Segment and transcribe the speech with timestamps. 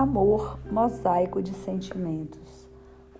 [0.00, 2.66] Amor, mosaico de sentimentos.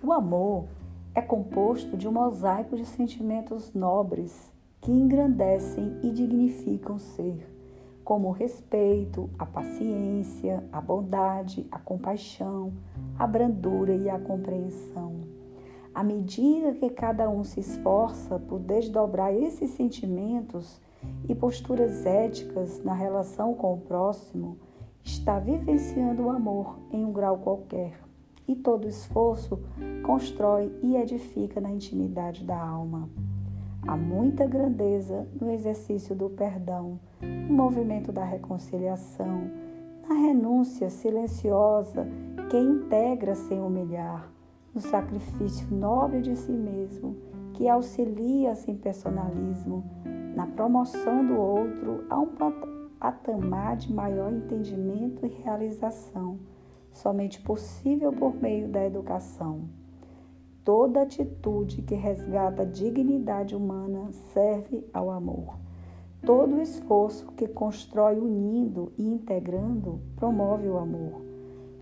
[0.01, 0.65] O amor
[1.13, 4.51] é composto de um mosaico de sentimentos nobres
[4.81, 7.47] que engrandecem e dignificam o ser,
[8.03, 12.73] como o respeito, a paciência, a bondade, a compaixão,
[13.15, 15.19] a brandura e a compreensão.
[15.93, 20.81] À medida que cada um se esforça por desdobrar esses sentimentos
[21.29, 24.57] e posturas éticas na relação com o próximo,
[25.03, 27.99] está vivenciando o amor em um grau qualquer.
[28.47, 29.59] E todo esforço
[30.03, 33.09] constrói e edifica na intimidade da alma.
[33.87, 39.49] Há muita grandeza no exercício do perdão, no movimento da reconciliação,
[40.07, 42.07] na renúncia silenciosa
[42.49, 44.29] que integra sem humilhar,
[44.73, 47.15] no sacrifício nobre de si mesmo
[47.53, 49.83] que auxilia sem personalismo,
[50.35, 52.27] na promoção do outro a um
[53.01, 56.37] patamar de maior entendimento e realização,
[56.91, 59.61] somente possível por meio da educação.
[60.63, 65.57] Toda atitude que resgata a dignidade humana serve ao amor.
[66.23, 71.23] Todo esforço que constrói unindo e integrando promove o amor.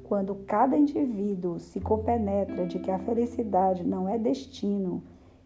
[0.06, 5.04] Quando cada indivíduo se compenetra de que a felicidade não é destino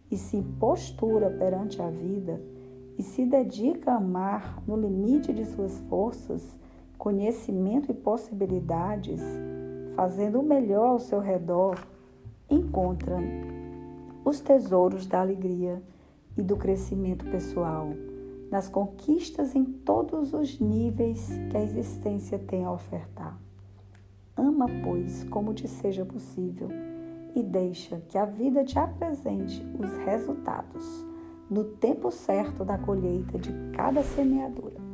[0.08, 2.40] e se postura perante a vida,
[2.98, 6.58] e se dedica a amar no limite de suas forças,
[6.96, 9.20] conhecimento e possibilidades,
[9.94, 11.78] fazendo o melhor ao seu redor,
[12.48, 13.16] encontra
[14.24, 15.82] os tesouros da alegria
[16.36, 17.88] e do crescimento pessoal,
[18.50, 23.38] nas conquistas em todos os níveis que a existência tem a ofertar.
[24.36, 26.68] Ama, pois, como te seja possível,
[27.34, 31.13] e deixa que a vida te apresente os resultados
[31.50, 34.93] no tempo certo da colheita de cada semeadura.